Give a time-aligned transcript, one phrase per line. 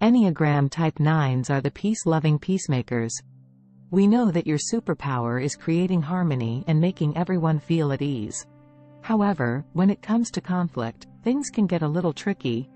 [0.00, 3.20] Enneagram Type 9s are the peace-loving peacemakers.
[3.90, 8.46] We know that your superpower is creating harmony and making everyone feel at ease.
[9.02, 12.70] However, when it comes to conflict, things can get a little tricky.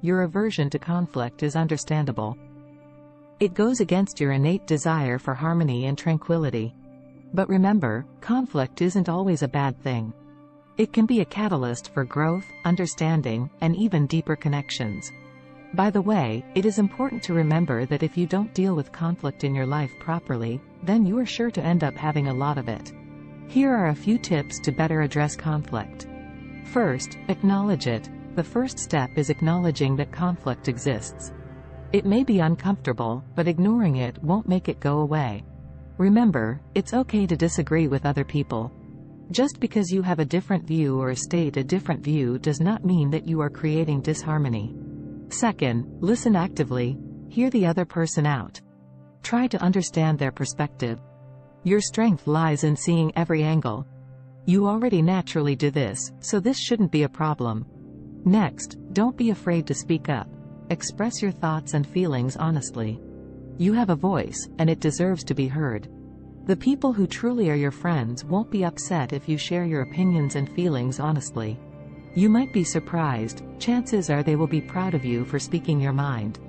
[0.00, 2.38] Your aversion to conflict is understandable.
[3.40, 6.72] It goes against your innate desire for harmony and tranquility.
[7.34, 10.14] But remember, conflict isn't always a bad thing.
[10.76, 15.10] It can be a catalyst for growth, understanding, and even deeper connections.
[15.74, 19.44] By the way, it is important to remember that if you don't deal with conflict
[19.44, 22.68] in your life properly, then you are sure to end up having a lot of
[22.68, 22.92] it.
[23.46, 26.08] Here are a few tips to better address conflict.
[26.72, 28.10] First, acknowledge it.
[28.34, 31.32] The first step is acknowledging that conflict exists.
[31.92, 35.44] It may be uncomfortable, but ignoring it won't make it go away.
[35.98, 38.72] Remember, it's okay to disagree with other people.
[39.30, 43.10] Just because you have a different view or state a different view does not mean
[43.10, 44.74] that you are creating disharmony.
[45.30, 46.98] Second, listen actively.
[47.28, 48.60] Hear the other person out.
[49.22, 51.00] Try to understand their perspective.
[51.62, 53.86] Your strength lies in seeing every angle.
[54.46, 57.66] You already naturally do this, so this shouldn't be a problem.
[58.24, 60.28] Next, don't be afraid to speak up.
[60.70, 63.00] Express your thoughts and feelings honestly.
[63.58, 65.88] You have a voice, and it deserves to be heard.
[66.46, 70.34] The people who truly are your friends won't be upset if you share your opinions
[70.34, 71.60] and feelings honestly.
[72.14, 75.92] You might be surprised, chances are they will be proud of you for speaking your
[75.92, 76.40] mind.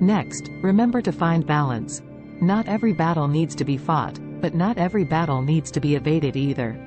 [0.00, 2.00] Next, remember to find balance.
[2.40, 6.34] Not every battle needs to be fought, but not every battle needs to be evaded
[6.34, 6.78] either.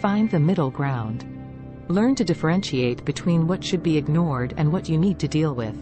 [0.00, 1.26] Find the middle ground.
[1.88, 5.76] Learn to differentiate between what should be ignored and what you need to deal with.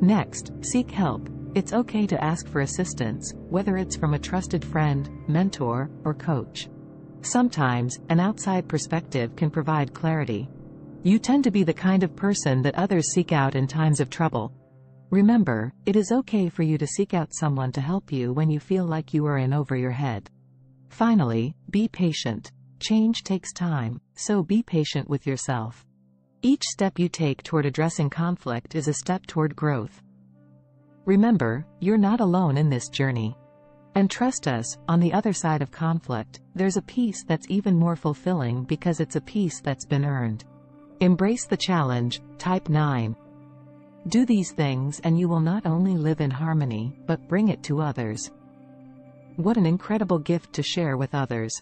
[0.00, 1.28] Next, seek help.
[1.56, 6.68] It's okay to ask for assistance, whether it's from a trusted friend, mentor, or coach.
[7.22, 10.48] Sometimes, an outside perspective can provide clarity.
[11.06, 14.10] You tend to be the kind of person that others seek out in times of
[14.10, 14.52] trouble.
[15.10, 18.58] Remember, it is okay for you to seek out someone to help you when you
[18.58, 20.28] feel like you are in over your head.
[20.88, 22.50] Finally, be patient.
[22.80, 25.86] Change takes time, so be patient with yourself.
[26.42, 30.02] Each step you take toward addressing conflict is a step toward growth.
[31.04, 33.36] Remember, you're not alone in this journey.
[33.94, 37.94] And trust us, on the other side of conflict, there's a peace that's even more
[37.94, 40.44] fulfilling because it's a peace that's been earned.
[41.00, 43.14] Embrace the challenge, type 9.
[44.08, 47.82] Do these things and you will not only live in harmony, but bring it to
[47.82, 48.30] others.
[49.36, 51.60] What an incredible gift to share with others.